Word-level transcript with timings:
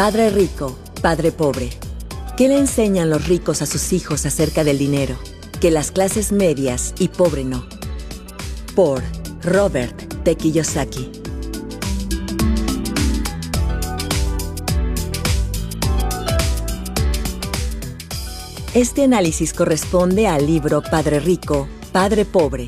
Padre 0.00 0.30
rico, 0.30 0.78
padre 1.02 1.30
pobre. 1.30 1.68
¿Qué 2.34 2.48
le 2.48 2.56
enseñan 2.56 3.10
los 3.10 3.28
ricos 3.28 3.60
a 3.60 3.66
sus 3.66 3.92
hijos 3.92 4.24
acerca 4.24 4.64
del 4.64 4.78
dinero? 4.78 5.14
Que 5.60 5.70
las 5.70 5.90
clases 5.90 6.32
medias 6.32 6.94
y 6.98 7.08
pobre 7.08 7.44
no. 7.44 7.66
Por 8.74 9.02
Robert 9.42 9.94
T. 10.24 10.38
Este 18.72 19.04
análisis 19.04 19.52
corresponde 19.52 20.26
al 20.26 20.46
libro 20.46 20.80
Padre 20.80 21.20
Rico, 21.20 21.68
Padre 21.92 22.24
Pobre, 22.24 22.64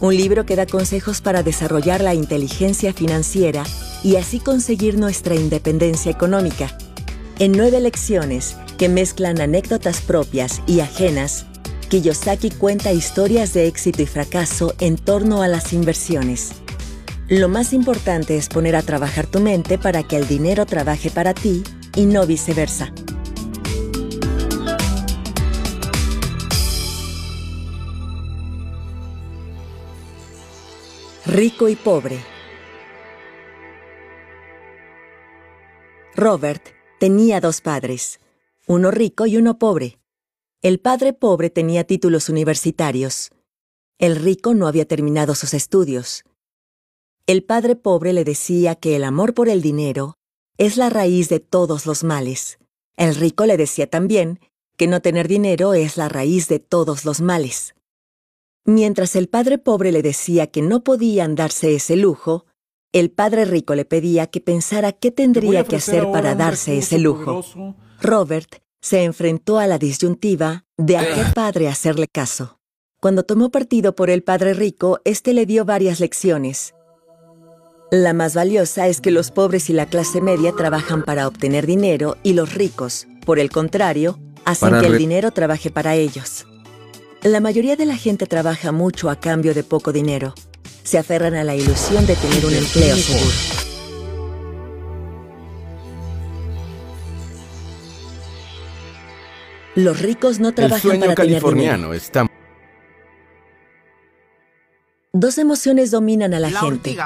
un 0.00 0.16
libro 0.16 0.46
que 0.46 0.56
da 0.56 0.64
consejos 0.64 1.20
para 1.20 1.42
desarrollar 1.42 2.00
la 2.00 2.14
inteligencia 2.14 2.94
financiera 2.94 3.62
y 4.02 4.16
así 4.16 4.40
conseguir 4.40 4.98
nuestra 4.98 5.34
independencia 5.34 6.10
económica. 6.10 6.76
En 7.38 7.52
nueve 7.52 7.80
lecciones 7.80 8.56
que 8.78 8.88
mezclan 8.88 9.40
anécdotas 9.40 10.00
propias 10.00 10.62
y 10.66 10.80
ajenas, 10.80 11.46
Kiyosaki 11.88 12.50
cuenta 12.50 12.92
historias 12.92 13.52
de 13.52 13.66
éxito 13.66 14.02
y 14.02 14.06
fracaso 14.06 14.74
en 14.78 14.96
torno 14.96 15.42
a 15.42 15.48
las 15.48 15.72
inversiones. 15.72 16.52
Lo 17.28 17.48
más 17.48 17.72
importante 17.72 18.36
es 18.36 18.48
poner 18.48 18.76
a 18.76 18.82
trabajar 18.82 19.26
tu 19.26 19.40
mente 19.40 19.78
para 19.78 20.02
que 20.02 20.16
el 20.16 20.26
dinero 20.26 20.66
trabaje 20.66 21.10
para 21.10 21.34
ti 21.34 21.62
y 21.94 22.06
no 22.06 22.26
viceversa. 22.26 22.92
Rico 31.26 31.68
y 31.68 31.76
pobre. 31.76 32.39
Robert 36.20 36.62
tenía 36.98 37.40
dos 37.40 37.62
padres, 37.62 38.20
uno 38.66 38.90
rico 38.90 39.24
y 39.24 39.38
uno 39.38 39.58
pobre. 39.58 39.98
El 40.60 40.78
padre 40.78 41.14
pobre 41.14 41.48
tenía 41.48 41.84
títulos 41.84 42.28
universitarios. 42.28 43.30
El 43.96 44.16
rico 44.16 44.52
no 44.52 44.66
había 44.66 44.86
terminado 44.86 45.34
sus 45.34 45.54
estudios. 45.54 46.24
El 47.26 47.42
padre 47.42 47.74
pobre 47.74 48.12
le 48.12 48.24
decía 48.24 48.74
que 48.74 48.96
el 48.96 49.04
amor 49.04 49.32
por 49.32 49.48
el 49.48 49.62
dinero 49.62 50.18
es 50.58 50.76
la 50.76 50.90
raíz 50.90 51.30
de 51.30 51.40
todos 51.40 51.86
los 51.86 52.04
males. 52.04 52.58
El 52.98 53.14
rico 53.14 53.46
le 53.46 53.56
decía 53.56 53.88
también 53.88 54.40
que 54.76 54.88
no 54.88 55.00
tener 55.00 55.26
dinero 55.26 55.72
es 55.72 55.96
la 55.96 56.10
raíz 56.10 56.48
de 56.48 56.58
todos 56.58 57.06
los 57.06 57.22
males. 57.22 57.74
Mientras 58.66 59.16
el 59.16 59.30
padre 59.30 59.56
pobre 59.56 59.90
le 59.90 60.02
decía 60.02 60.48
que 60.48 60.60
no 60.60 60.84
podían 60.84 61.34
darse 61.34 61.74
ese 61.74 61.96
lujo, 61.96 62.44
el 62.92 63.10
padre 63.10 63.44
rico 63.44 63.74
le 63.74 63.84
pedía 63.84 64.26
que 64.26 64.40
pensara 64.40 64.92
qué 64.92 65.10
tendría 65.10 65.64
que 65.64 65.76
hacer 65.76 66.10
para 66.10 66.34
darse 66.34 66.78
ese 66.78 66.98
lujo. 66.98 67.44
Robert 68.00 68.56
se 68.80 69.04
enfrentó 69.04 69.58
a 69.58 69.66
la 69.66 69.78
disyuntiva 69.78 70.64
de 70.76 70.96
a 70.96 71.14
qué 71.14 71.22
padre 71.34 71.68
hacerle 71.68 72.08
caso. 72.08 72.58
Cuando 73.00 73.22
tomó 73.22 73.50
partido 73.50 73.94
por 73.94 74.10
el 74.10 74.22
padre 74.22 74.54
rico, 74.54 75.00
éste 75.04 75.32
le 75.32 75.46
dio 75.46 75.64
varias 75.64 76.00
lecciones. 76.00 76.74
La 77.90 78.12
más 78.12 78.34
valiosa 78.34 78.88
es 78.88 79.00
que 79.00 79.10
los 79.10 79.30
pobres 79.30 79.70
y 79.70 79.72
la 79.72 79.86
clase 79.86 80.20
media 80.20 80.52
trabajan 80.52 81.04
para 81.04 81.26
obtener 81.26 81.66
dinero 81.66 82.16
y 82.22 82.34
los 82.34 82.54
ricos, 82.54 83.06
por 83.24 83.38
el 83.38 83.50
contrario, 83.50 84.18
hacen 84.44 84.78
que 84.80 84.86
el 84.86 84.98
dinero 84.98 85.30
trabaje 85.30 85.70
para 85.70 85.94
ellos. 85.94 86.46
La 87.22 87.40
mayoría 87.40 87.76
de 87.76 87.86
la 87.86 87.96
gente 87.96 88.26
trabaja 88.26 88.72
mucho 88.72 89.10
a 89.10 89.16
cambio 89.16 89.54
de 89.54 89.64
poco 89.64 89.92
dinero. 89.92 90.34
Se 90.82 90.98
aferran 90.98 91.34
a 91.34 91.44
la 91.44 91.54
ilusión 91.54 92.06
de 92.06 92.16
tener 92.16 92.44
un 92.46 92.54
empleo 92.54 92.96
seguro. 92.96 93.60
Los 99.76 100.00
ricos 100.00 100.40
no 100.40 100.52
trabajan 100.52 100.98
para 100.98 101.14
californiano 101.14 101.90
tener 101.90 102.02
dinero. 102.12 102.30
Dos 105.12 105.38
emociones 105.38 105.90
dominan 105.90 106.34
a 106.34 106.40
la, 106.40 106.50
gente, 106.50 106.96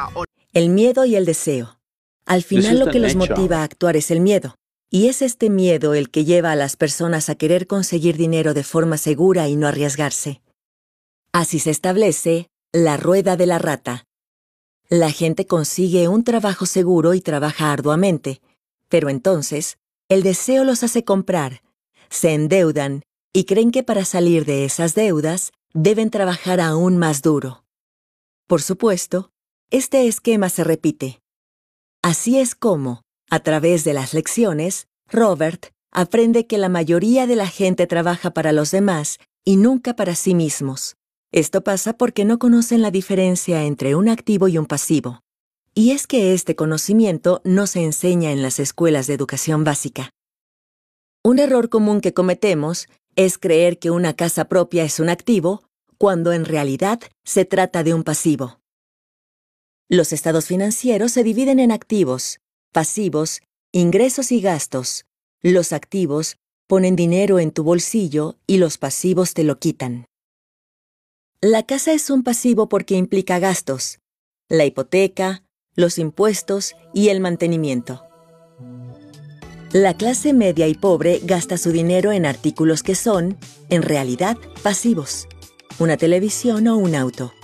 el 0.52 0.68
miedo 0.68 1.04
y 1.04 1.16
el 1.16 1.24
deseo. 1.24 1.78
Al 2.26 2.42
final 2.42 2.78
lo 2.78 2.90
que 2.90 2.98
los 2.98 3.16
motiva 3.16 3.58
a 3.58 3.62
actuar 3.64 3.96
es 3.96 4.10
el 4.10 4.20
miedo. 4.20 4.56
Y 4.90 5.08
es 5.08 5.22
este 5.22 5.50
miedo 5.50 5.94
el 5.94 6.10
que 6.10 6.24
lleva 6.24 6.52
a 6.52 6.56
las 6.56 6.76
personas 6.76 7.28
a 7.28 7.34
querer 7.34 7.66
conseguir 7.66 8.16
dinero 8.16 8.54
de 8.54 8.62
forma 8.62 8.96
segura 8.96 9.48
y 9.48 9.56
no 9.56 9.66
arriesgarse. 9.66 10.40
Así 11.32 11.58
se 11.58 11.70
establece 11.70 12.48
la 12.74 12.96
rueda 12.96 13.36
de 13.36 13.46
la 13.46 13.60
rata. 13.60 14.04
La 14.88 15.12
gente 15.12 15.46
consigue 15.46 16.08
un 16.08 16.24
trabajo 16.24 16.66
seguro 16.66 17.14
y 17.14 17.20
trabaja 17.20 17.70
arduamente, 17.72 18.42
pero 18.88 19.10
entonces 19.10 19.78
el 20.08 20.24
deseo 20.24 20.64
los 20.64 20.82
hace 20.82 21.04
comprar, 21.04 21.62
se 22.10 22.34
endeudan 22.34 23.04
y 23.32 23.44
creen 23.44 23.70
que 23.70 23.84
para 23.84 24.04
salir 24.04 24.44
de 24.44 24.64
esas 24.64 24.96
deudas 24.96 25.52
deben 25.72 26.10
trabajar 26.10 26.60
aún 26.60 26.98
más 26.98 27.22
duro. 27.22 27.64
Por 28.48 28.60
supuesto, 28.60 29.30
este 29.70 30.08
esquema 30.08 30.48
se 30.48 30.64
repite. 30.64 31.22
Así 32.02 32.40
es 32.40 32.56
como, 32.56 33.02
a 33.30 33.38
través 33.38 33.84
de 33.84 33.94
las 33.94 34.14
lecciones, 34.14 34.88
Robert 35.08 35.66
aprende 35.92 36.48
que 36.48 36.58
la 36.58 36.68
mayoría 36.68 37.28
de 37.28 37.36
la 37.36 37.46
gente 37.46 37.86
trabaja 37.86 38.32
para 38.32 38.50
los 38.50 38.72
demás 38.72 39.20
y 39.44 39.58
nunca 39.58 39.94
para 39.94 40.16
sí 40.16 40.34
mismos. 40.34 40.96
Esto 41.34 41.64
pasa 41.64 41.94
porque 41.94 42.24
no 42.24 42.38
conocen 42.38 42.80
la 42.80 42.92
diferencia 42.92 43.64
entre 43.64 43.96
un 43.96 44.08
activo 44.08 44.46
y 44.46 44.56
un 44.56 44.66
pasivo. 44.66 45.18
Y 45.74 45.90
es 45.90 46.06
que 46.06 46.32
este 46.32 46.54
conocimiento 46.54 47.40
no 47.42 47.66
se 47.66 47.82
enseña 47.82 48.30
en 48.30 48.40
las 48.40 48.60
escuelas 48.60 49.08
de 49.08 49.14
educación 49.14 49.64
básica. 49.64 50.10
Un 51.24 51.40
error 51.40 51.70
común 51.70 52.00
que 52.00 52.14
cometemos 52.14 52.86
es 53.16 53.36
creer 53.36 53.80
que 53.80 53.90
una 53.90 54.14
casa 54.14 54.44
propia 54.44 54.84
es 54.84 55.00
un 55.00 55.08
activo 55.08 55.64
cuando 55.98 56.32
en 56.32 56.44
realidad 56.44 57.00
se 57.24 57.44
trata 57.44 57.82
de 57.82 57.94
un 57.94 58.04
pasivo. 58.04 58.60
Los 59.88 60.12
estados 60.12 60.46
financieros 60.46 61.10
se 61.10 61.24
dividen 61.24 61.58
en 61.58 61.72
activos, 61.72 62.38
pasivos, 62.70 63.42
ingresos 63.72 64.30
y 64.30 64.40
gastos. 64.40 65.04
Los 65.42 65.72
activos 65.72 66.36
ponen 66.68 66.94
dinero 66.94 67.40
en 67.40 67.50
tu 67.50 67.64
bolsillo 67.64 68.36
y 68.46 68.58
los 68.58 68.78
pasivos 68.78 69.34
te 69.34 69.42
lo 69.42 69.58
quitan. 69.58 70.06
La 71.46 71.62
casa 71.62 71.92
es 71.92 72.08
un 72.08 72.22
pasivo 72.22 72.70
porque 72.70 72.94
implica 72.94 73.38
gastos, 73.38 73.98
la 74.48 74.64
hipoteca, 74.64 75.42
los 75.74 75.98
impuestos 75.98 76.74
y 76.94 77.10
el 77.10 77.20
mantenimiento. 77.20 78.02
La 79.70 79.94
clase 79.94 80.32
media 80.32 80.68
y 80.68 80.74
pobre 80.74 81.20
gasta 81.22 81.58
su 81.58 81.70
dinero 81.70 82.12
en 82.12 82.24
artículos 82.24 82.82
que 82.82 82.94
son, 82.94 83.36
en 83.68 83.82
realidad, 83.82 84.38
pasivos, 84.62 85.28
una 85.78 85.98
televisión 85.98 86.66
o 86.66 86.78
un 86.78 86.94
auto. 86.94 87.34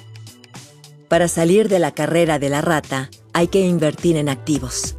Para 1.09 1.29
salir 1.29 1.69
de 1.69 1.79
la 1.79 1.93
carrera 1.93 2.39
de 2.39 2.49
la 2.49 2.63
rata, 2.63 3.11
hay 3.35 3.49
que 3.49 3.61
invertir 3.61 4.17
en 4.17 4.31
activos. 4.31 4.97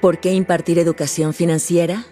¿Por 0.00 0.18
qué 0.18 0.32
impartir 0.32 0.78
educación 0.78 1.34
financiera? 1.34 2.06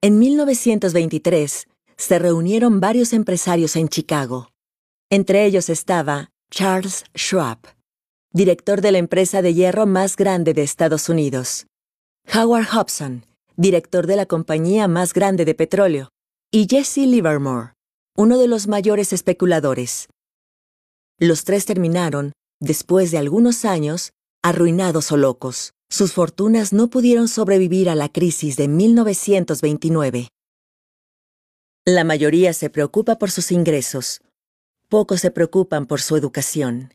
En 0.00 0.18
1923 0.18 1.68
se 1.98 2.18
reunieron 2.18 2.80
varios 2.80 3.12
empresarios 3.12 3.76
en 3.76 3.90
Chicago. 3.90 4.48
Entre 5.10 5.44
ellos 5.44 5.68
estaba 5.68 6.30
Charles 6.50 7.04
Schwab, 7.14 7.58
director 8.32 8.80
de 8.80 8.92
la 8.92 8.98
empresa 8.98 9.42
de 9.42 9.52
hierro 9.52 9.84
más 9.84 10.16
grande 10.16 10.54
de 10.54 10.62
Estados 10.62 11.10
Unidos, 11.10 11.66
Howard 12.34 12.68
Hobson, 12.72 13.26
director 13.56 14.06
de 14.06 14.16
la 14.16 14.24
compañía 14.24 14.88
más 14.88 15.12
grande 15.12 15.44
de 15.44 15.54
petróleo, 15.54 16.08
y 16.50 16.66
Jesse 16.70 17.06
Livermore, 17.06 17.74
uno 18.16 18.38
de 18.38 18.48
los 18.48 18.66
mayores 18.66 19.12
especuladores. 19.12 20.08
Los 21.18 21.44
tres 21.44 21.66
terminaron, 21.66 22.32
después 22.60 23.10
de 23.10 23.18
algunos 23.18 23.66
años, 23.66 24.12
arruinados 24.42 25.12
o 25.12 25.16
locos. 25.16 25.74
Sus 25.88 26.12
fortunas 26.12 26.72
no 26.72 26.88
pudieron 26.88 27.26
sobrevivir 27.26 27.90
a 27.90 27.94
la 27.94 28.08
crisis 28.08 28.56
de 28.56 28.68
1929. 28.68 30.28
La 31.84 32.04
mayoría 32.04 32.52
se 32.52 32.70
preocupa 32.70 33.16
por 33.16 33.30
sus 33.30 33.50
ingresos. 33.50 34.20
Pocos 34.88 35.20
se 35.20 35.30
preocupan 35.30 35.86
por 35.86 36.00
su 36.00 36.16
educación. 36.16 36.94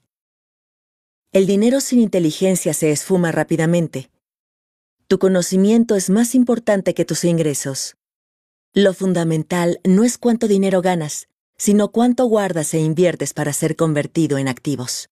El 1.34 1.48
dinero 1.48 1.82
sin 1.82 2.00
inteligencia 2.00 2.74
se 2.74 2.92
esfuma 2.92 3.32
rápidamente. 3.34 4.10
Tu 5.08 5.20
conocimiento 5.20 5.96
es 5.96 6.10
más 6.10 6.34
importante 6.34 6.94
que 6.94 7.04
tus 7.04 7.26
ingresos. 7.26 7.98
Lo 8.74 8.94
fundamental 8.94 9.80
no 9.84 10.04
es 10.04 10.18
cuánto 10.18 10.48
dinero 10.48 10.82
ganas, 10.82 11.28
sino 11.58 11.92
cuánto 11.92 12.26
guardas 12.26 12.74
e 12.74 12.80
inviertes 12.80 13.34
para 13.34 13.54
ser 13.54 13.76
convertido 13.76 14.38
en 14.38 14.48
activos. 14.48 15.10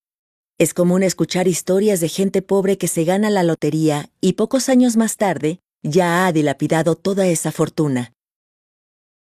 Es 0.64 0.74
común 0.74 1.04
escuchar 1.04 1.50
historias 1.50 2.00
de 2.00 2.08
gente 2.08 2.42
pobre 2.42 2.78
que 2.78 2.88
se 2.88 3.04
gana 3.04 3.30
la 3.30 3.44
lotería 3.44 4.10
y 4.22 4.34
pocos 4.34 4.70
años 4.70 4.96
más 4.96 5.18
tarde 5.18 5.60
ya 5.82 6.26
ha 6.26 6.32
dilapidado 6.32 6.96
toda 6.96 7.28
esa 7.28 7.52
fortuna. 7.52 8.14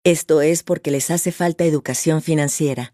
Esto 0.06 0.42
es 0.42 0.63
porque 0.63 0.90
les 0.90 1.12
hace 1.12 1.34
falta 1.34 1.66
educación 1.66 2.22
financiera. 2.22 2.94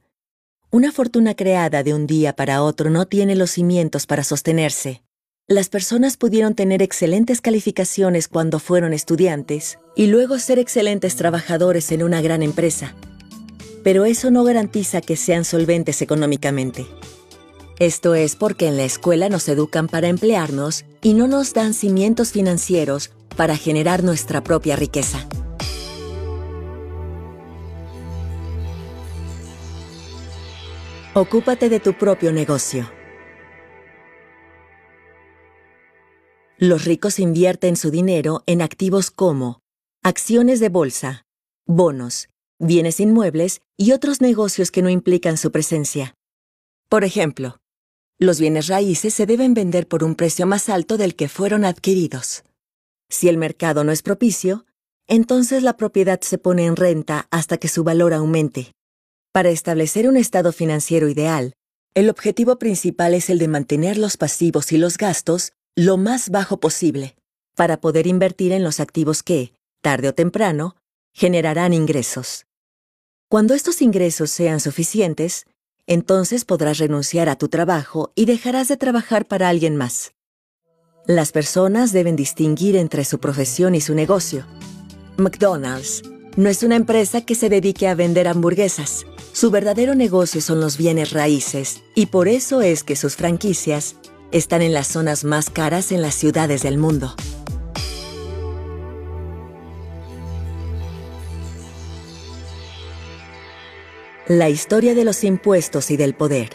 Una 0.72 0.92
fortuna 0.92 1.36
creada 1.36 1.84
de 1.84 1.94
un 1.94 2.08
día 2.08 2.36
para 2.36 2.64
otro 2.64 2.90
no 2.90 3.06
tiene 3.06 3.36
los 3.36 3.52
cimientos 3.52 4.08
para 4.08 4.24
sostenerse. 4.24 5.04
Las 5.48 5.70
personas 5.70 6.18
pudieron 6.18 6.56
tener 6.56 6.82
excelentes 6.82 7.42
calificaciones 7.42 8.28
cuando 8.28 8.58
fueron 8.58 8.94
estudiantes 8.94 9.78
y 9.96 10.08
luego 10.08 10.40
ser 10.40 10.58
excelentes 10.58 11.16
trabajadores 11.16 11.92
en 11.92 12.02
una 12.02 12.20
gran 12.24 12.42
empresa. 12.42 12.96
Pero 13.84 14.06
eso 14.06 14.32
no 14.32 14.44
garantiza 14.44 15.02
que 15.02 15.18
sean 15.18 15.46
solventes 15.46 16.02
económicamente. 16.02 16.88
Esto 17.80 18.14
es 18.14 18.36
porque 18.36 18.68
en 18.68 18.76
la 18.76 18.84
escuela 18.84 19.30
nos 19.30 19.48
educan 19.48 19.88
para 19.88 20.10
emplearnos 20.10 20.84
y 21.02 21.14
no 21.14 21.28
nos 21.28 21.54
dan 21.54 21.74
cimientos 21.74 22.34
financieros 22.34 23.12
para 23.38 23.56
generar 23.56 24.04
nuestra 24.04 24.44
propia 24.44 24.76
riqueza. 24.76 25.26
Ocúpate 31.14 31.70
de 31.70 31.80
tu 31.80 31.94
propio 31.94 32.34
negocio. 32.34 32.92
Los 36.58 36.84
ricos 36.84 37.18
invierten 37.18 37.78
su 37.78 37.92
dinero 37.92 38.44
en 38.46 38.62
activos 38.62 39.10
como 39.10 39.62
acciones 40.04 40.60
de 40.60 40.68
bolsa, 40.68 41.24
bonos, 41.66 42.28
bienes 42.60 43.00
inmuebles 43.00 43.62
y 43.78 43.94
otros 43.94 44.20
negocios 44.20 44.70
que 44.70 44.82
no 44.82 44.90
implican 44.90 45.38
su 45.38 45.54
presencia. 45.54 46.14
Por 46.90 47.06
ejemplo, 47.06 47.56
los 48.20 48.42
bienes 48.42 48.68
raíces 48.68 49.14
se 49.14 49.26
deben 49.26 49.54
vender 49.54 49.88
por 49.88 50.04
un 50.04 50.14
precio 50.14 50.46
más 50.46 50.68
alto 50.68 50.98
del 50.98 51.16
que 51.16 51.30
fueron 51.30 51.64
adquiridos. 51.64 52.44
Si 53.10 53.30
el 53.30 53.38
mercado 53.38 53.86
no 53.86 53.94
es 53.94 54.02
propicio, 54.02 54.66
entonces 55.08 55.64
la 55.64 55.78
propiedad 55.78 56.20
se 56.22 56.38
pone 56.38 56.66
en 56.66 56.76
renta 56.76 57.28
hasta 57.32 57.58
que 57.58 57.70
su 57.70 57.84
valor 57.84 58.14
aumente. 58.14 58.74
Para 59.32 59.50
establecer 59.50 60.08
un 60.08 60.18
estado 60.18 60.52
financiero 60.52 61.08
ideal, 61.08 61.54
el 61.96 62.10
objetivo 62.10 62.60
principal 62.60 63.14
es 63.14 63.30
el 63.30 63.40
de 63.40 63.48
mantener 63.48 63.98
los 63.98 64.18
pasivos 64.18 64.72
y 64.74 64.78
los 64.78 64.98
gastos 64.98 65.54
lo 65.76 65.98
más 65.98 66.30
bajo 66.30 66.60
posible, 66.60 67.16
para 67.56 67.80
poder 67.80 68.06
invertir 68.06 68.52
en 68.52 68.64
los 68.64 68.82
activos 68.82 69.24
que, 69.24 69.54
tarde 69.82 70.10
o 70.10 70.14
temprano, 70.14 70.76
generarán 71.14 71.74
ingresos. 71.74 72.46
Cuando 73.30 73.54
estos 73.54 73.82
ingresos 73.82 74.30
sean 74.30 74.60
suficientes, 74.60 75.46
entonces 75.90 76.46
podrás 76.46 76.78
renunciar 76.78 77.30
a 77.30 77.36
tu 77.36 77.50
trabajo 77.50 78.12
y 78.14 78.26
dejarás 78.26 78.68
de 78.68 78.78
trabajar 78.78 79.26
para 79.28 79.50
alguien 79.50 79.76
más. 79.76 80.14
Las 81.08 81.32
personas 81.32 81.92
deben 81.92 82.16
distinguir 82.16 82.76
entre 82.76 83.04
su 83.04 83.20
profesión 83.20 83.74
y 83.74 83.82
su 83.82 83.96
negocio. 83.96 84.46
McDonald's 85.18 86.04
no 86.38 86.48
es 86.48 86.62
una 86.62 86.76
empresa 86.76 87.22
que 87.22 87.34
se 87.34 87.50
dedique 87.50 87.88
a 87.88 87.96
vender 87.96 88.28
hamburguesas. 88.28 89.08
Su 89.34 89.50
verdadero 89.50 89.96
negocio 89.96 90.42
son 90.42 90.62
los 90.62 90.78
bienes 90.78 91.12
raíces 91.12 91.82
y 91.96 92.06
por 92.06 92.28
eso 92.28 92.62
es 92.62 92.84
que 92.84 92.96
sus 92.96 93.16
franquicias 93.16 93.96
están 94.32 94.62
en 94.62 94.74
las 94.74 94.88
zonas 94.88 95.24
más 95.24 95.50
caras 95.50 95.92
en 95.92 96.04
las 96.04 96.14
ciudades 96.14 96.62
del 96.62 96.78
mundo. 96.78 97.16
La 104.30 104.48
historia 104.48 104.94
de 104.94 105.06
los 105.06 105.24
impuestos 105.24 105.90
y 105.90 105.98
del 105.98 106.14
poder. 106.14 106.52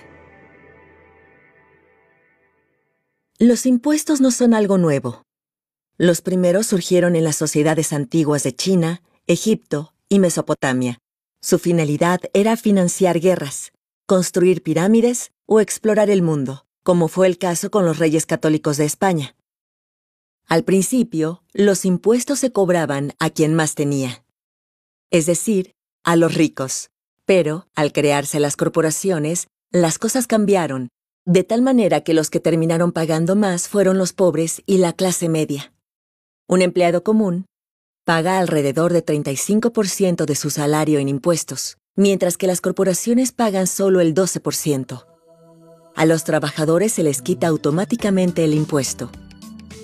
Los 3.41 3.67
impuestos 3.67 4.21
no 4.21 4.31
son 4.31 4.55
algo 4.55 4.79
nuevo. 4.79 5.25
Los 5.99 6.21
primeros 6.21 6.69
surgieron 6.69 7.17
en 7.17 7.25
las 7.25 7.35
sociedades 7.35 7.93
antiguas 7.93 8.45
de 8.45 8.55
China, 8.55 9.03
Egipto 9.27 9.93
y 10.09 10.21
Mesopotamia. 10.21 11.01
Su 11.41 11.59
finalidad 11.59 12.21
era 12.33 12.57
financiar 12.57 13.19
guerras, 13.19 13.73
construir 14.07 14.63
pirámides 14.63 15.33
o 15.45 15.59
explorar 15.59 16.11
el 16.11 16.23
mundo, 16.23 16.67
como 16.85 17.09
fue 17.09 17.27
el 17.27 17.39
caso 17.39 17.73
con 17.73 17.85
los 17.85 17.99
reyes 17.99 18.25
católicos 18.25 18.77
de 18.77 18.85
España. 18.85 19.35
Al 20.47 20.63
principio, 20.63 21.43
los 21.53 21.85
impuestos 21.85 22.39
se 22.39 22.53
cobraban 22.53 23.15
a 23.19 23.31
quien 23.31 23.53
más 23.53 23.75
tenía, 23.75 24.25
es 25.11 25.27
decir, 25.27 25.75
a 26.05 26.15
los 26.15 26.35
ricos. 26.35 26.93
Pero, 27.27 27.67
al 27.75 27.93
crearse 27.93 28.39
las 28.39 28.57
corporaciones, 28.57 29.49
las 29.71 29.99
cosas 29.99 30.27
cambiaron, 30.27 30.89
de 31.25 31.43
tal 31.43 31.63
manera 31.63 32.03
que 32.03 32.13
los 32.13 32.29
que 32.29 32.41
terminaron 32.41 32.93
pagando 32.93 33.35
más 33.35 33.69
fueron 33.69 33.97
los 33.97 34.13
pobres 34.13 34.63
y 34.67 34.79
la 34.79 34.93
clase 34.93 35.29
media. 35.29 35.73
Un 36.47 36.61
empleado 36.61 37.03
común 37.03 37.47
paga 38.05 38.39
alrededor 38.39 38.93
de 38.93 39.05
35% 39.05 40.27
de 40.27 40.35
su 40.35 40.51
salario 40.51 40.99
en 40.99 41.09
impuestos, 41.09 41.79
mientras 41.97 42.37
que 42.37 42.47
las 42.47 42.61
corporaciones 42.61 43.33
pagan 43.33 43.67
solo 43.67 44.03
el 44.03 44.15
12%. 44.15 45.07
A 45.97 46.05
los 46.05 46.25
trabajadores 46.25 46.93
se 46.93 47.03
les 47.03 47.23
quita 47.23 47.47
automáticamente 47.47 48.45
el 48.45 48.53
impuesto. 48.53 49.11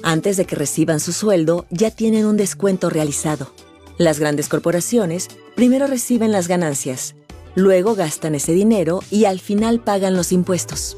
Antes 0.03 0.37
de 0.37 0.45
que 0.45 0.57
reciban 0.57 1.01
su 1.01 1.13
sueldo, 1.13 1.65
ya 1.71 1.91
tienen 1.91 2.27
un 2.27 2.37
descuento 2.37 2.91
realizado. 2.91 3.55
Las 3.97 4.19
grandes 4.19 4.49
corporaciones 4.49 5.29
primero 5.57 5.87
reciben 5.87 6.33
las 6.33 6.49
ganancias 6.49 7.15
Luego 7.55 7.95
gastan 7.95 8.35
ese 8.35 8.53
dinero 8.53 9.01
y 9.11 9.25
al 9.25 9.41
final 9.41 9.81
pagan 9.81 10.15
los 10.17 10.33
impuestos. 10.33 10.97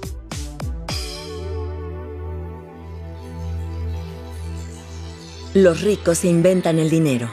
Los 5.55 5.83
ricos 5.83 6.25
inventan 6.25 6.79
el 6.79 6.89
dinero. 6.89 7.31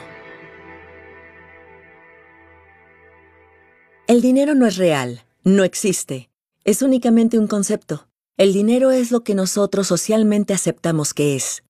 El 4.06 4.20
dinero 4.20 4.54
no 4.54 4.66
es 4.66 4.76
real, 4.76 5.24
no 5.44 5.64
existe, 5.64 6.30
es 6.64 6.82
únicamente 6.82 7.38
un 7.38 7.46
concepto. 7.46 8.08
El 8.36 8.52
dinero 8.52 8.90
es 8.90 9.10
lo 9.10 9.22
que 9.22 9.34
nosotros 9.34 9.86
socialmente 9.86 10.52
aceptamos 10.52 11.14
que 11.14 11.36
es. 11.36 11.62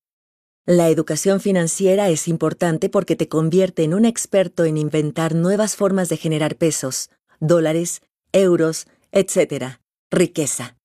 La 0.66 0.88
educación 0.88 1.40
financiera 1.40 2.08
es 2.08 2.28
importante 2.28 2.88
porque 2.88 3.16
te 3.16 3.28
convierte 3.28 3.82
en 3.82 3.94
un 3.94 4.04
experto 4.04 4.64
en 4.64 4.76
inventar 4.76 5.34
nuevas 5.34 5.76
formas 5.76 6.08
de 6.08 6.16
generar 6.16 6.56
pesos, 6.56 7.10
dólares, 7.40 8.02
euros, 8.32 8.86
etc. 9.12 9.80
Riqueza. 10.10 10.76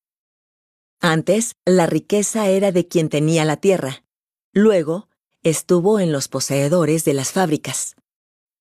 Antes, 1.00 1.54
la 1.64 1.86
riqueza 1.86 2.48
era 2.48 2.72
de 2.72 2.88
quien 2.88 3.08
tenía 3.08 3.44
la 3.44 3.58
tierra. 3.58 4.02
Luego, 4.52 5.08
estuvo 5.42 6.00
en 6.00 6.10
los 6.10 6.28
poseedores 6.28 7.04
de 7.04 7.14
las 7.14 7.30
fábricas. 7.30 7.94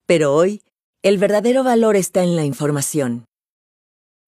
Pero 0.05 0.35
hoy, 0.35 0.61
el 1.01 1.17
verdadero 1.17 1.63
valor 1.63 1.95
está 1.95 2.23
en 2.23 2.35
la 2.35 2.43
información. 2.43 3.25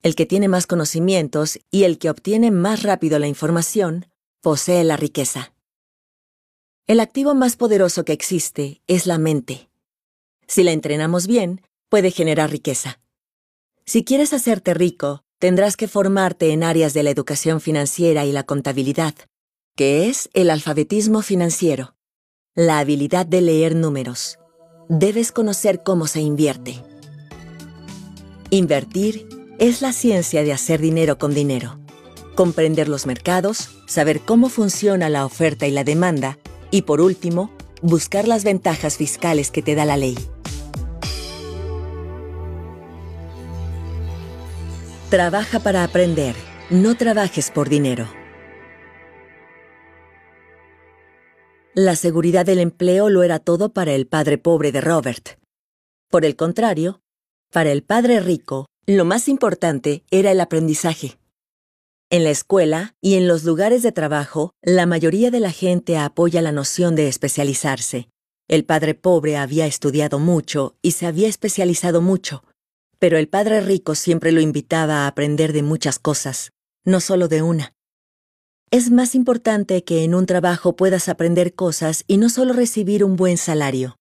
El 0.02 0.16
que 0.16 0.26
tiene 0.26 0.48
más 0.48 0.68
conocimientos 0.68 1.60
y 1.70 1.84
el 1.84 2.00
que 2.00 2.10
obtiene 2.10 2.52
más 2.52 2.84
rápido 2.84 3.20
la 3.20 3.28
información, 3.28 4.06
posee 4.42 4.84
la 4.84 4.96
riqueza. 4.96 5.54
El 6.88 7.02
activo 7.02 7.36
más 7.36 7.58
poderoso 7.58 8.06
que 8.06 8.14
existe 8.14 8.82
es 8.88 9.06
la 9.06 9.18
mente. 9.18 9.70
Si 10.48 10.64
la 10.64 10.72
entrenamos 10.72 11.28
bien, 11.28 11.62
puede 11.90 12.12
generar 12.12 12.50
riqueza. 12.50 13.02
Si 13.90 14.04
quieres 14.04 14.34
hacerte 14.34 14.74
rico, 14.74 15.24
tendrás 15.40 15.78
que 15.78 15.88
formarte 15.88 16.52
en 16.52 16.62
áreas 16.62 16.94
de 16.94 17.04
la 17.04 17.10
educación 17.10 17.62
financiera 17.62 18.26
y 18.26 18.34
la 18.34 18.44
contabilidad, 18.44 19.16
que 19.78 20.10
es 20.10 20.30
el 20.34 20.50
alfabetismo 20.50 21.22
financiero, 21.22 21.96
la 22.54 22.80
habilidad 22.80 23.26
de 23.26 23.40
leer 23.40 23.78
números. 23.78 24.40
Debes 24.90 25.32
conocer 25.32 25.84
cómo 25.84 26.06
se 26.06 26.20
invierte. 26.20 26.84
Invertir 28.50 29.26
es 29.58 29.82
la 29.82 29.94
ciencia 29.94 30.44
de 30.44 30.52
hacer 30.52 30.82
dinero 30.82 31.18
con 31.18 31.34
dinero. 31.34 31.80
Comprender 32.36 32.90
los 32.90 33.06
mercados, 33.06 33.70
saber 33.88 34.20
cómo 34.20 34.50
funciona 34.50 35.08
la 35.08 35.26
oferta 35.26 35.66
y 35.66 35.72
la 35.72 35.86
demanda, 35.86 36.40
y 36.72 36.82
por 36.82 37.00
último, 37.00 37.52
buscar 37.82 38.28
las 38.28 38.44
ventajas 38.44 38.98
fiscales 38.98 39.50
que 39.50 39.62
te 39.62 39.76
da 39.76 39.86
la 39.86 39.96
ley. 39.96 40.18
Trabaja 45.10 45.62
para 45.62 45.86
aprender, 45.86 46.36
no 46.70 46.98
trabajes 46.98 47.50
por 47.50 47.70
dinero. 47.70 48.10
La 51.74 51.96
seguridad 51.96 52.46
del 52.46 52.60
empleo 52.60 53.10
lo 53.10 53.24
era 53.24 53.40
todo 53.40 53.70
para 53.70 53.94
el 53.94 54.06
padre 54.06 54.38
pobre 54.38 54.74
de 54.74 54.82
Robert. 54.82 55.40
Por 56.10 56.26
el 56.26 56.36
contrario, 56.36 57.00
para 57.54 57.72
el 57.72 57.84
padre 57.84 58.20
rico, 58.20 58.66
lo 58.86 59.06
más 59.06 59.30
importante 59.30 60.04
era 60.12 60.32
el 60.32 60.42
aprendizaje. 60.42 61.18
En 62.10 62.26
la 62.26 62.32
escuela 62.32 62.94
y 63.00 63.16
en 63.16 63.30
los 63.30 63.46
lugares 63.46 63.84
de 63.84 63.94
trabajo, 63.94 64.52
la 64.62 64.86
mayoría 64.86 65.32
de 65.32 65.40
la 65.40 65.52
gente 65.52 65.98
apoya 65.98 66.42
la 66.42 66.52
noción 66.52 66.96
de 66.96 67.08
especializarse. 67.08 68.10
El 68.50 68.66
padre 68.66 68.94
pobre 68.94 69.38
había 69.38 69.68
estudiado 69.68 70.20
mucho 70.20 70.76
y 70.82 70.92
se 70.92 71.06
había 71.06 71.30
especializado 71.30 72.02
mucho, 72.02 72.44
pero 73.00 73.18
el 73.18 73.28
padre 73.28 73.62
rico 73.62 73.96
siempre 73.96 74.32
lo 74.32 74.42
invitaba 74.42 75.06
a 75.06 75.08
aprender 75.08 75.54
de 75.54 75.64
muchas 75.64 76.00
cosas, 76.00 76.52
no 76.84 77.00
solo 77.00 77.28
de 77.28 77.42
una. 77.42 77.74
Es 78.70 78.92
más 78.92 79.16
importante 79.16 79.84
que 79.84 80.04
en 80.04 80.14
un 80.14 80.26
trabajo 80.26 80.76
puedas 80.76 81.08
aprender 81.08 81.54
cosas 81.54 82.04
y 82.08 82.18
no 82.18 82.30
solo 82.30 82.54
recibir 82.54 83.04
un 83.04 83.16
buen 83.16 83.38
salario. 83.38 83.98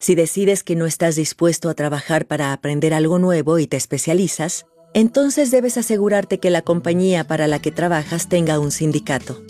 Si 0.00 0.14
decides 0.14 0.64
que 0.64 0.76
no 0.76 0.86
estás 0.86 1.14
dispuesto 1.14 1.68
a 1.68 1.74
trabajar 1.74 2.26
para 2.26 2.52
aprender 2.52 2.94
algo 2.94 3.18
nuevo 3.18 3.58
y 3.58 3.66
te 3.66 3.76
especializas, 3.76 4.66
entonces 4.94 5.50
debes 5.50 5.76
asegurarte 5.78 6.38
que 6.38 6.50
la 6.50 6.62
compañía 6.62 7.24
para 7.24 7.46
la 7.46 7.60
que 7.60 7.70
trabajas 7.70 8.28
tenga 8.28 8.58
un 8.58 8.72
sindicato. 8.72 9.42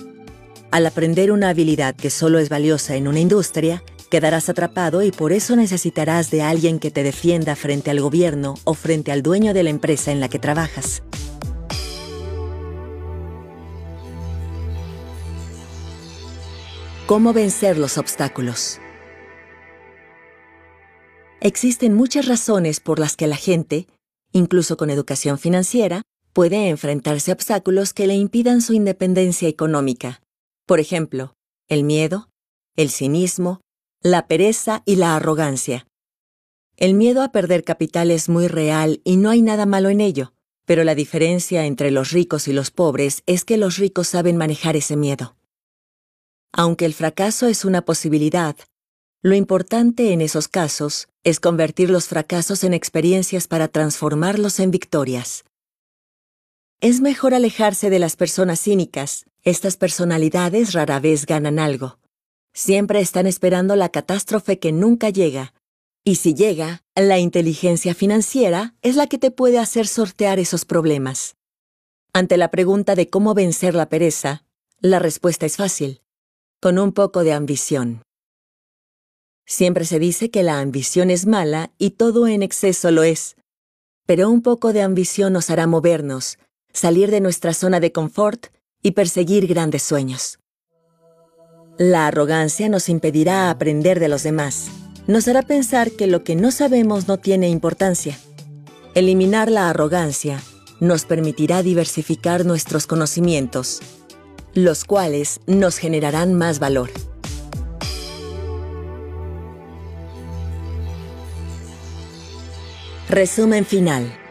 Al 0.70 0.86
aprender 0.86 1.32
una 1.32 1.48
habilidad 1.48 1.94
que 1.94 2.10
solo 2.10 2.38
es 2.38 2.48
valiosa 2.48 2.96
en 2.96 3.08
una 3.08 3.20
industria, 3.20 3.82
quedarás 4.12 4.50
atrapado 4.50 5.02
y 5.02 5.10
por 5.10 5.32
eso 5.32 5.56
necesitarás 5.56 6.30
de 6.30 6.42
alguien 6.42 6.80
que 6.80 6.90
te 6.90 7.02
defienda 7.02 7.56
frente 7.56 7.90
al 7.90 8.02
gobierno 8.02 8.56
o 8.64 8.74
frente 8.74 9.10
al 9.10 9.22
dueño 9.22 9.54
de 9.54 9.62
la 9.62 9.70
empresa 9.70 10.12
en 10.12 10.20
la 10.20 10.28
que 10.28 10.38
trabajas. 10.38 11.02
¿Cómo 17.06 17.32
vencer 17.32 17.78
los 17.78 17.96
obstáculos? 17.96 18.80
Existen 21.40 21.94
muchas 21.94 22.26
razones 22.26 22.80
por 22.80 22.98
las 22.98 23.16
que 23.16 23.26
la 23.26 23.36
gente, 23.36 23.86
incluso 24.30 24.76
con 24.76 24.90
educación 24.90 25.38
financiera, 25.38 26.02
puede 26.34 26.68
enfrentarse 26.68 27.30
a 27.30 27.34
obstáculos 27.34 27.94
que 27.94 28.06
le 28.06 28.14
impidan 28.16 28.60
su 28.60 28.74
independencia 28.74 29.48
económica. 29.48 30.20
Por 30.66 30.80
ejemplo, 30.80 31.32
el 31.66 31.82
miedo, 31.82 32.28
el 32.76 32.90
cinismo, 32.90 33.62
la 34.04 34.26
pereza 34.26 34.82
y 34.84 34.96
la 34.96 35.14
arrogancia. 35.14 35.86
El 36.76 36.94
miedo 36.94 37.22
a 37.22 37.30
perder 37.30 37.62
capital 37.62 38.10
es 38.10 38.28
muy 38.28 38.48
real 38.48 39.00
y 39.04 39.16
no 39.16 39.30
hay 39.30 39.42
nada 39.42 39.64
malo 39.64 39.90
en 39.90 40.00
ello, 40.00 40.32
pero 40.64 40.82
la 40.82 40.96
diferencia 40.96 41.66
entre 41.66 41.92
los 41.92 42.10
ricos 42.10 42.48
y 42.48 42.52
los 42.52 42.72
pobres 42.72 43.22
es 43.26 43.44
que 43.44 43.56
los 43.56 43.76
ricos 43.76 44.08
saben 44.08 44.36
manejar 44.36 44.74
ese 44.74 44.96
miedo. 44.96 45.36
Aunque 46.52 46.84
el 46.84 46.94
fracaso 46.94 47.46
es 47.46 47.64
una 47.64 47.82
posibilidad, 47.84 48.56
lo 49.22 49.36
importante 49.36 50.12
en 50.12 50.20
esos 50.20 50.48
casos 50.48 51.08
es 51.22 51.38
convertir 51.38 51.88
los 51.88 52.08
fracasos 52.08 52.64
en 52.64 52.74
experiencias 52.74 53.46
para 53.46 53.68
transformarlos 53.68 54.58
en 54.58 54.72
victorias. 54.72 55.44
Es 56.80 57.00
mejor 57.00 57.34
alejarse 57.34 57.88
de 57.88 58.00
las 58.00 58.16
personas 58.16 58.60
cínicas. 58.60 59.26
Estas 59.44 59.76
personalidades 59.76 60.72
rara 60.72 60.98
vez 60.98 61.24
ganan 61.26 61.60
algo. 61.60 62.01
Siempre 62.54 63.00
están 63.00 63.26
esperando 63.26 63.76
la 63.76 63.88
catástrofe 63.88 64.58
que 64.58 64.72
nunca 64.72 65.08
llega. 65.08 65.54
Y 66.04 66.16
si 66.16 66.34
llega, 66.34 66.82
la 66.94 67.18
inteligencia 67.18 67.94
financiera 67.94 68.74
es 68.82 68.96
la 68.96 69.06
que 69.06 69.18
te 69.18 69.30
puede 69.30 69.58
hacer 69.58 69.86
sortear 69.86 70.38
esos 70.38 70.64
problemas. 70.64 71.36
Ante 72.12 72.36
la 72.36 72.50
pregunta 72.50 72.94
de 72.94 73.08
cómo 73.08 73.32
vencer 73.32 73.74
la 73.74 73.88
pereza, 73.88 74.44
la 74.80 74.98
respuesta 74.98 75.46
es 75.46 75.56
fácil, 75.56 76.02
con 76.60 76.78
un 76.78 76.92
poco 76.92 77.24
de 77.24 77.32
ambición. 77.32 78.02
Siempre 79.46 79.84
se 79.86 79.98
dice 79.98 80.30
que 80.30 80.42
la 80.42 80.60
ambición 80.60 81.10
es 81.10 81.26
mala 81.26 81.72
y 81.78 81.90
todo 81.90 82.26
en 82.26 82.42
exceso 82.42 82.90
lo 82.90 83.02
es. 83.02 83.36
Pero 84.06 84.28
un 84.28 84.42
poco 84.42 84.72
de 84.72 84.82
ambición 84.82 85.32
nos 85.32 85.48
hará 85.50 85.66
movernos, 85.66 86.38
salir 86.72 87.10
de 87.10 87.20
nuestra 87.20 87.54
zona 87.54 87.80
de 87.80 87.92
confort 87.92 88.46
y 88.82 88.90
perseguir 88.90 89.46
grandes 89.46 89.82
sueños. 89.82 90.38
La 91.78 92.06
arrogancia 92.06 92.68
nos 92.68 92.90
impedirá 92.90 93.48
aprender 93.50 93.98
de 93.98 94.08
los 94.08 94.22
demás. 94.22 94.68
Nos 95.06 95.26
hará 95.26 95.42
pensar 95.42 95.90
que 95.90 96.06
lo 96.06 96.22
que 96.22 96.36
no 96.36 96.50
sabemos 96.50 97.08
no 97.08 97.16
tiene 97.16 97.48
importancia. 97.48 98.18
Eliminar 98.94 99.50
la 99.50 99.70
arrogancia 99.70 100.38
nos 100.80 101.06
permitirá 101.06 101.62
diversificar 101.62 102.44
nuestros 102.44 102.86
conocimientos, 102.86 103.80
los 104.52 104.84
cuales 104.84 105.40
nos 105.46 105.78
generarán 105.78 106.34
más 106.34 106.58
valor. 106.58 106.90
Resumen 113.08 113.64
final. 113.64 114.21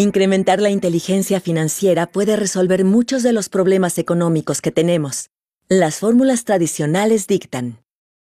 Incrementar 0.00 0.62
la 0.62 0.70
inteligencia 0.70 1.42
financiera 1.42 2.06
puede 2.06 2.34
resolver 2.34 2.86
muchos 2.86 3.22
de 3.22 3.34
los 3.34 3.50
problemas 3.50 3.98
económicos 3.98 4.62
que 4.62 4.72
tenemos. 4.72 5.28
Las 5.68 5.98
fórmulas 5.98 6.44
tradicionales 6.44 7.26
dictan. 7.26 7.84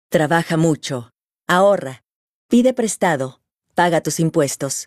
Trabaja 0.09 0.57
mucho, 0.57 1.11
ahorra, 1.49 2.05
pide 2.47 2.73
prestado, 2.73 3.41
paga 3.75 4.01
tus 4.01 4.21
impuestos. 4.21 4.87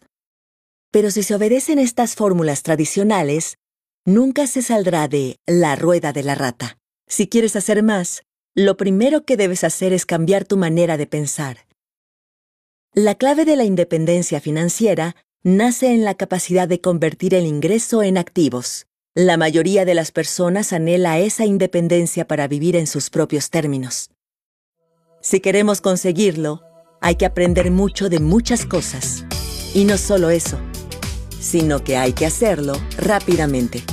Pero 0.90 1.12
si 1.12 1.22
se 1.22 1.36
obedecen 1.36 1.80
estas 1.80 2.16
fórmulas 2.16 2.64
tradicionales, 2.64 3.58
nunca 4.06 4.48
se 4.48 4.62
saldrá 4.62 5.10
de 5.10 5.36
la 5.46 5.76
rueda 5.76 6.14
de 6.14 6.24
la 6.24 6.36
rata. 6.36 6.78
Si 7.08 7.28
quieres 7.28 7.58
hacer 7.58 7.84
más, 7.84 8.24
lo 8.56 8.78
primero 8.78 9.26
que 9.26 9.36
debes 9.36 9.66
hacer 9.66 9.92
es 9.92 10.06
cambiar 10.06 10.46
tu 10.46 10.56
manera 10.56 10.96
de 10.96 11.08
pensar. 11.08 11.58
La 12.94 13.16
clave 13.16 13.44
de 13.44 13.58
la 13.58 13.66
independencia 13.66 14.40
financiera 14.40 15.18
nace 15.44 15.94
en 15.94 16.04
la 16.04 16.16
capacidad 16.16 16.68
de 16.68 16.82
convertir 16.82 17.34
el 17.34 17.46
ingreso 17.46 18.04
en 18.04 18.18
activos. 18.18 18.88
La 19.16 19.38
mayoría 19.38 19.86
de 19.86 19.94
las 19.94 20.12
personas 20.12 20.74
anhela 20.74 21.20
esa 21.20 21.46
independencia 21.46 22.28
para 22.28 22.48
vivir 22.48 22.76
en 22.76 22.88
sus 22.88 23.10
propios 23.10 23.50
términos. 23.50 24.12
Si 25.22 25.40
queremos 25.40 25.82
conseguirlo, 25.82 26.62
hay 27.02 27.16
que 27.16 27.26
aprender 27.26 27.72
mucho 27.72 28.10
de 28.10 28.20
muchas 28.20 28.66
cosas. 28.66 29.26
Y 29.74 29.86
no 29.86 29.98
solo 29.98 30.30
eso, 30.30 30.58
sino 31.40 31.84
que 31.84 31.98
hay 31.98 32.14
que 32.14 32.26
hacerlo 32.26 32.74
rápidamente. 32.98 33.84